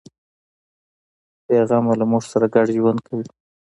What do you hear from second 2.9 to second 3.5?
کوي.